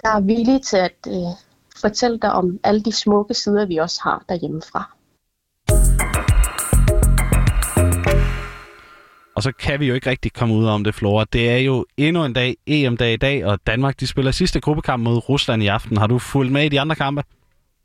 der 0.04 0.10
er 0.10 0.20
villige 0.20 0.60
til 0.60 0.78
at 0.78 0.96
øh, 1.08 1.14
fortælle 1.82 2.20
dig 2.20 2.32
om 2.32 2.60
alle 2.64 2.82
de 2.82 2.92
smukke 2.92 3.34
sider, 3.34 3.66
vi 3.66 3.78
også 3.78 4.02
har 4.04 4.24
derhjemmefra. 4.30 4.95
Og 9.36 9.44
så 9.44 9.52
kan 9.52 9.80
vi 9.80 9.88
jo 9.88 9.94
ikke 9.94 10.10
rigtig 10.10 10.34
komme 10.34 10.54
ud 10.54 10.66
om 10.66 10.84
det, 10.84 10.96
Flora. 10.96 11.26
Det 11.34 11.50
er 11.50 11.58
jo 11.58 11.86
endnu 11.98 12.26
en 12.26 12.34
dag, 12.34 12.56
EM-dag 12.68 13.14
i 13.14 13.18
dag, 13.18 13.46
og 13.46 13.60
Danmark 13.68 14.00
de 14.00 14.08
spiller 14.08 14.32
sidste 14.32 14.60
gruppekamp 14.60 15.04
mod 15.04 15.30
Rusland 15.30 15.64
i 15.64 15.68
aften. 15.68 15.98
Har 15.98 16.08
du 16.08 16.20
fulgt 16.20 16.52
med 16.52 16.66
i 16.66 16.70
de 16.70 16.80
andre 16.80 16.96
kampe? 16.96 17.24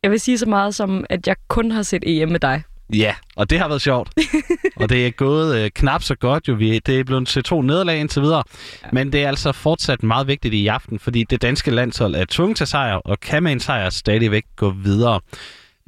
Jeg 0.03 0.11
vil 0.11 0.21
sige 0.21 0.39
så 0.39 0.47
meget 0.47 0.75
som, 0.75 1.05
at 1.11 1.27
jeg 1.27 1.37
kun 1.49 1.71
har 1.71 1.83
set 1.83 2.03
EM 2.07 2.29
med 2.29 2.41
dig. 2.41 2.63
Ja, 2.95 3.15
og 3.37 3.51
det 3.51 3.59
har 3.59 3.69
været 3.69 3.83
sjovt. 3.83 4.13
og 4.81 4.89
det 4.89 5.07
er 5.07 5.11
gået 5.11 5.57
øh, 5.59 5.71
knap 5.71 6.03
så 6.03 6.15
godt 6.15 6.49
jo. 6.49 6.55
Vi, 6.55 6.79
det 6.79 7.01
er 7.01 7.05
blevet 7.05 7.29
til 7.29 7.43
to 7.43 7.63
nederlag 7.63 8.01
indtil 8.01 8.23
videre. 8.23 8.43
Ja. 8.83 8.89
Men 8.93 9.13
det 9.13 9.23
er 9.23 9.29
altså 9.29 9.53
fortsat 9.53 10.03
meget 10.03 10.27
vigtigt 10.27 10.55
i 10.55 10.67
aften, 10.67 10.99
fordi 10.99 11.25
det 11.25 11.43
danske 11.43 11.71
landshold 11.71 12.15
er 12.15 12.25
tvunget 12.31 12.57
til 12.57 12.67
sejr, 12.67 12.95
og 12.95 13.21
kan 13.21 13.43
med 13.43 13.53
en 13.53 13.61
sejr 13.61 13.91
stadigvæk 13.91 14.45
gå 14.57 14.71
videre. 14.71 15.21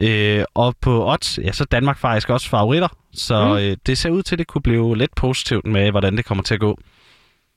Øh, 0.03 0.45
og 0.55 0.75
på 0.81 1.11
odds, 1.13 1.39
ja, 1.45 1.53
så 1.53 1.65
er 1.65 1.67
Danmark 1.73 1.99
faktisk 1.99 2.31
også 2.31 2.49
favoritter. 2.49 2.89
Så 3.15 3.45
Mm. 3.49 3.53
øh, 3.57 3.77
det 3.87 3.99
ser 3.99 4.11
ud 4.11 4.23
til, 4.23 4.35
at 4.35 4.39
det 4.39 4.47
kunne 4.47 4.63
blive 4.63 4.97
lidt 4.97 5.15
positivt 5.15 5.67
med, 5.67 5.91
hvordan 5.91 6.17
det 6.17 6.25
kommer 6.25 6.45
til 6.45 6.55
at 6.55 6.61
gå. 6.61 6.79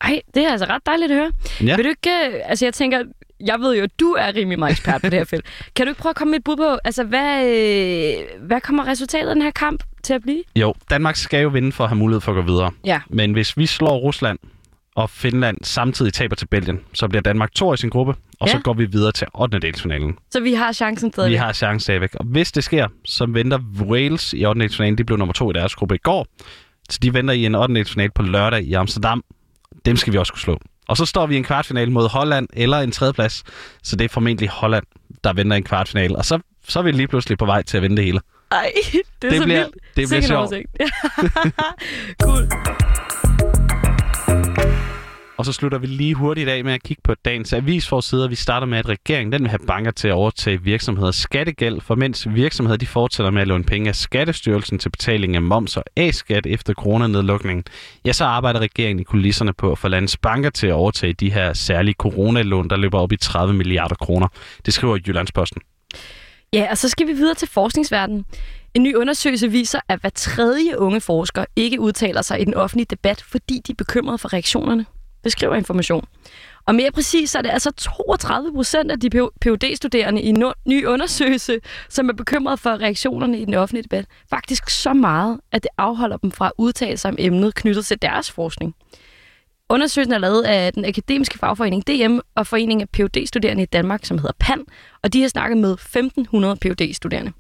Ej, 0.02 0.22
det 0.36 0.46
er 0.46 0.52
altså 0.52 0.66
ret 0.70 0.82
dejligt 0.86 1.12
at 1.12 1.18
høre. 1.18 1.32
Ja. 1.64 1.76
Vil 1.76 1.86
du 1.86 1.90
ikke... 1.90 2.10
øh, 2.28 2.42
Altså, 2.46 2.66
jeg 2.66 2.74
tænker... 2.74 3.04
Jeg 3.46 3.60
ved 3.60 3.76
jo, 3.78 3.84
at 3.84 4.00
du 4.00 4.12
er 4.12 4.36
rimelig 4.36 4.60
meget 4.60 4.72
ekspert 4.72 5.02
på 5.02 5.10
det 5.10 5.20
her 5.20 5.26
felt. 5.26 5.46
Kan 5.76 5.86
du 5.86 5.90
ikke 5.90 6.02
prøve 6.02 6.10
at 6.10 6.16
komme 6.16 6.32
med 6.32 6.40
et 6.40 6.44
bud 6.44 6.56
på, 6.56 6.78
altså, 6.84 7.04
hvad, 7.04 7.46
øh, 7.46 8.14
hvad 8.48 8.62
kommer 8.62 8.88
resultatet 8.88 9.28
af 9.30 9.36
den 9.36 9.42
her 9.44 9.52
kamp 9.52 9.84
til 10.04 10.14
at 10.14 10.22
blive? 10.22 10.44
Jo, 10.56 10.74
Danmark 10.90 11.16
skal 11.16 11.42
jo 11.42 11.50
vinde 11.50 11.72
for 11.72 11.84
at 11.84 11.90
have 11.90 11.98
mulighed 11.98 12.22
for 12.22 12.32
at 12.32 12.36
gå 12.36 12.42
videre. 12.42 12.72
Ja. 12.86 13.02
Men 13.10 13.32
hvis 13.34 13.58
vi 13.58 13.66
slår 13.66 13.98
Rusland 13.98 14.40
og 14.96 15.10
Finland 15.10 15.58
samtidig 15.64 16.14
taber 16.14 16.36
til 16.36 16.46
Belgien, 16.48 16.80
så 16.94 17.08
bliver 17.08 17.22
Danmark 17.22 17.52
to 17.52 17.74
i 17.74 17.78
sin 17.78 17.90
gruppe, 17.90 18.14
og 18.40 18.48
Ja. 18.48 18.52
så 18.54 18.60
går 18.60 18.74
vi 18.74 18.86
videre 18.86 19.12
til 19.12 19.28
8. 19.34 19.60
delsfinalen. 19.60 20.18
Så 20.32 20.40
vi 20.40 20.54
har 20.54 20.72
chancen 20.74 21.12
stadig. 21.12 21.32
Vi 21.32 21.36
har 21.36 21.54
chance 21.54 21.84
stadigvæk. 21.84 22.16
Og 22.16 22.26
hvis 22.26 22.52
det 22.52 22.64
sker, 22.64 22.88
så 23.06 23.26
venter 23.26 23.60
Wales 23.82 24.34
i 24.34 24.46
8. 24.46 24.62
delsfinalen. 24.62 24.98
De 24.98 25.04
blev 25.04 25.18
nummer 25.18 25.34
to 25.34 25.50
i 25.50 25.54
deres 25.54 25.76
gruppe 25.76 25.96
i 25.96 25.98
går. 25.98 26.28
Så 26.90 27.00
de 27.02 27.14
venter 27.14 27.34
i 27.34 27.46
en 27.46 27.56
8. 27.56 27.76
delsfinal 27.76 28.12
på 28.12 28.22
lørdag 28.22 28.64
i 28.64 28.74
Amsterdam. 28.74 29.24
Dem 29.86 29.96
skal 29.98 30.14
vi 30.14 30.18
også 30.18 30.34
kunne 30.34 30.42
slå. 30.42 30.60
Og 30.88 30.98
så 30.98 31.06
står 31.06 31.26
vi 31.26 31.34
i 31.34 31.38
en 31.38 31.44
kvartfinale 31.44 31.92
mod 31.92 32.10
Holland 32.10 32.48
eller 32.54 32.78
en 32.80 32.92
tredjeplads. 32.92 33.44
Så 33.84 33.96
det 33.96 34.06
er 34.06 34.10
formentlig 34.10 34.50
Holland, 34.50 34.84
der 35.24 35.34
venter 35.34 35.56
i 35.56 35.58
en 35.58 35.64
kvartfinale. 35.64 36.16
Og 36.16 36.26
så, 36.26 36.40
så 36.68 36.80
er 36.80 36.84
vi 36.84 36.92
lige 36.92 37.08
pludselig 37.08 37.38
på 37.38 37.46
vej 37.46 37.64
til 37.64 37.78
at 37.78 37.84
vinde 37.84 37.96
det 37.98 38.06
hele. 38.06 38.20
Ej, 38.52 38.72
det 38.92 39.00
er 39.24 39.30
Det 39.30 39.38
så 39.38 39.44
bliver- 39.44 39.60
vildt. 39.64 39.76
det 39.96 40.08
bliver 40.10 40.22
sjovt. 40.22 40.54
cool. 42.24 42.50
Og 45.38 45.46
så 45.46 45.52
slutter 45.52 45.78
vi 45.78 45.88
lige 45.88 46.14
hurtigt 46.14 46.50
af 46.50 46.64
med 46.64 46.74
at 46.74 46.84
kigge 46.84 47.02
på 47.04 47.14
dagens 47.14 47.54
avisforsider. 47.54 48.28
Vi 48.28 48.36
starter 48.36 48.68
med, 48.68 48.78
at 48.78 48.90
regeringen 48.90 49.32
den 49.32 49.42
vil 49.42 49.50
have 49.50 49.68
banker 49.68 49.92
til 49.92 50.08
at 50.08 50.14
overtage 50.14 50.62
virksomheders 50.62 51.16
skattegæld, 51.16 51.82
for 51.82 51.96
mens 51.96 52.28
virksomheder 52.34 52.78
de 52.78 52.88
fortsætter 52.88 53.32
med 53.32 53.42
at 53.42 53.48
låne 53.48 53.64
penge 53.64 53.90
af 53.90 53.96
Skattestyrelsen 53.96 54.80
til 54.80 54.90
betaling 54.90 55.36
af 55.36 55.42
moms 55.42 55.78
og 55.78 55.84
A-skat 55.96 56.46
efter 56.46 56.74
coronanedlukningen, 56.74 57.64
ja, 58.06 58.14
så 58.14 58.26
arbejder 58.26 58.60
regeringen 58.60 59.00
i 59.00 59.04
kulisserne 59.04 59.54
på 59.54 59.72
at 59.72 59.78
få 59.78 59.88
landets 59.88 60.18
banker 60.18 60.50
til 60.50 60.68
at 60.68 60.74
overtage 60.74 61.14
de 61.14 61.32
her 61.32 61.54
særlige 61.54 61.96
coronalån, 61.96 62.70
der 62.70 62.76
løber 62.76 63.00
op 63.00 63.12
i 63.12 63.18
30 63.18 63.54
milliarder 63.54 63.96
kroner. 63.96 64.28
Det 64.66 64.74
skriver 64.74 64.98
Jyllandsposten. 65.08 65.62
Ja, 66.54 66.68
og 66.72 66.78
så 66.78 66.90
skal 66.90 67.08
vi 67.08 67.14
videre 67.14 67.36
til 67.36 67.48
forskningsverdenen. 67.48 68.26
En 68.74 68.84
ny 68.84 68.96
undersøgelse 68.96 69.52
viser, 69.52 69.80
at 69.90 70.00
hver 70.00 70.10
tredje 70.10 70.80
unge 70.80 71.02
forsker 71.02 71.46
ikke 71.56 71.80
udtaler 71.80 72.22
sig 72.22 72.42
i 72.42 72.46
den 72.46 72.54
offentlige 72.54 72.88
debat, 72.90 73.22
fordi 73.22 73.62
de 73.68 73.72
er 73.72 73.76
bekymrede 73.76 74.18
for 74.18 74.34
reaktionerne 74.34 74.86
beskriver 75.26 75.56
information. 75.56 76.06
Og 76.68 76.76
mere 76.76 76.92
præcis 76.92 77.30
så 77.30 77.38
er 77.38 77.42
det 77.42 77.50
altså 77.50 77.72
32 77.72 78.54
procent 78.54 78.92
af 78.92 79.00
de 79.00 79.10
phd 79.42 79.76
studerende 79.76 80.22
i 80.22 80.28
en 80.28 80.44
no- 80.44 80.62
ny 80.66 80.86
undersøgelse, 80.86 81.60
som 81.90 82.10
er 82.10 82.14
bekymrede 82.14 82.58
for 82.58 82.70
reaktionerne 82.70 83.40
i 83.40 83.46
den 83.46 83.54
offentlige 83.54 83.84
debat. 83.84 84.06
Faktisk 84.30 84.70
så 84.70 84.94
meget, 84.94 85.40
at 85.52 85.64
det 85.64 85.72
afholder 85.78 86.18
dem 86.18 86.32
fra 86.32 86.46
at 86.46 86.52
udtale 86.58 86.98
sig 86.98 87.12
om 87.12 87.16
emnet 87.20 87.56
knyttet 87.56 87.86
til 87.86 88.02
deres 88.02 88.32
forskning. 88.32 88.76
Undersøgelsen 89.70 90.14
er 90.14 90.18
lavet 90.18 90.44
af 90.44 90.74
den 90.74 90.86
akademiske 90.86 91.38
fagforening 91.40 91.88
DM 91.88 92.20
og 92.36 92.48
Foreningen 92.48 92.82
af 92.82 92.90
phd 92.90 93.28
studerende 93.28 93.64
i 93.64 93.66
Danmark, 93.66 94.06
som 94.06 94.18
hedder 94.18 94.36
PAN, 94.40 94.66
og 95.04 95.14
de 95.14 95.22
har 95.22 95.28
snakket 95.28 95.58
med 95.58 95.78
1.500 95.78 96.56
phd 96.62 96.94
studerende 96.94 97.32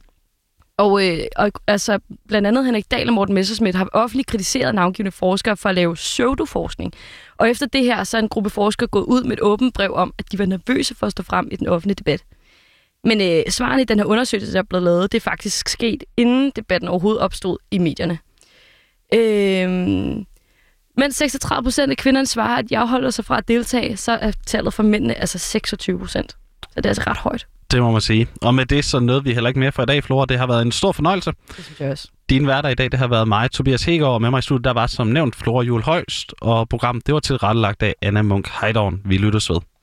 og, 0.77 1.07
øh, 1.07 1.19
og 1.35 1.51
altså, 1.67 1.99
blandt 2.27 2.47
andet 2.47 2.65
Henrik 2.65 2.91
Dahl 2.91 3.07
og 3.07 3.13
Morten 3.13 3.35
Messerschmidt 3.35 3.75
har 3.75 3.89
offentligt 3.93 4.27
kritiseret 4.27 4.75
navngivende 4.75 5.11
forskere 5.11 5.57
for 5.57 5.69
at 5.69 5.75
lave 5.75 5.95
pseudoforskning. 5.95 6.93
Og 7.37 7.49
efter 7.49 7.65
det 7.65 7.83
her, 7.83 8.03
så 8.03 8.17
er 8.17 8.21
en 8.21 8.29
gruppe 8.29 8.49
forskere 8.49 8.87
gået 8.87 9.03
ud 9.03 9.23
med 9.23 9.33
et 9.33 9.41
åbent 9.41 9.73
brev 9.73 9.93
om, 9.93 10.13
at 10.17 10.31
de 10.31 10.39
var 10.39 10.45
nervøse 10.45 10.95
for 10.95 11.05
at 11.05 11.11
stå 11.11 11.23
frem 11.23 11.47
i 11.51 11.55
den 11.55 11.67
offentlige 11.67 11.95
debat. 11.95 12.23
Men 13.03 13.21
øh, 13.21 13.43
svaren 13.49 13.79
i 13.79 13.83
den 13.83 13.99
her 13.99 14.05
undersøgelse, 14.05 14.53
der 14.53 14.59
er 14.59 14.63
blevet 14.63 14.83
lavet, 14.83 15.11
det 15.11 15.17
er 15.17 15.21
faktisk 15.21 15.69
sket, 15.69 16.03
inden 16.17 16.51
debatten 16.55 16.89
overhovedet 16.89 17.21
opstod 17.21 17.57
i 17.71 17.77
medierne. 17.77 18.19
Øh, 19.13 19.69
mens 20.97 21.15
36 21.15 21.63
procent 21.63 21.91
af 21.91 21.97
kvinderne 21.97 22.27
svarer, 22.27 22.57
at 22.57 22.71
jeg 22.71 22.81
afholder 22.81 23.09
sig 23.09 23.25
fra 23.25 23.37
at 23.37 23.47
deltage, 23.47 23.97
så 23.97 24.11
er 24.11 24.31
tallet 24.47 24.73
for 24.73 24.83
mændene 24.83 25.15
altså 25.15 25.39
26 25.39 25.99
procent. 25.99 26.31
Så 26.31 26.75
det 26.75 26.85
er 26.85 26.89
altså 26.89 27.03
ret 27.07 27.17
højt. 27.17 27.47
Det 27.75 27.83
må 27.83 27.91
man 27.91 28.01
sige. 28.01 28.27
Og 28.41 28.55
med 28.55 28.65
det 28.65 28.85
så 28.85 28.99
nåede 28.99 29.23
vi 29.23 29.33
heller 29.33 29.47
ikke 29.47 29.59
mere 29.59 29.71
for 29.71 29.83
i 29.83 29.85
dag, 29.85 30.03
Flora. 30.03 30.25
Det 30.25 30.39
har 30.39 30.47
været 30.47 30.61
en 30.61 30.71
stor 30.71 30.91
fornøjelse. 30.91 31.31
Det 31.57 31.65
synes 31.65 31.79
jeg 31.79 31.91
også. 31.91 32.07
Din 32.29 32.45
hverdag 32.45 32.71
i 32.71 32.75
dag, 32.75 32.91
det 32.91 32.99
har 32.99 33.07
været 33.07 33.27
mig, 33.27 33.51
Tobias 33.51 33.83
Hegaard, 33.83 34.13
og 34.13 34.21
med 34.21 34.29
mig 34.29 34.39
i 34.39 34.41
studiet, 34.41 34.63
der 34.63 34.73
var 34.73 34.87
som 34.87 35.07
nævnt 35.07 35.35
Flora 35.35 35.63
Jule 35.63 35.83
Højst, 35.83 36.33
og 36.41 36.69
programmet 36.69 37.07
det 37.07 37.13
var 37.13 37.19
tilrettelagt 37.19 37.83
af 37.83 37.95
Anna 38.01 38.21
Munk 38.21 38.49
Heidorn. 38.61 39.01
Vi 39.05 39.17
lyttes 39.17 39.49
ved. 39.49 39.74